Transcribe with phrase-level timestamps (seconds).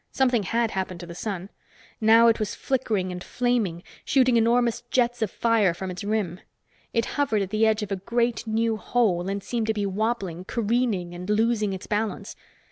[0.11, 1.51] Something had happened to the sun.
[2.01, 6.39] Now it was flickering and flaming, shooting enormous jets of fire from its rim.
[6.91, 10.45] It hovered at the edge of a great new hole and seemed to be wobbling,
[10.45, 12.35] careening and losing its balance.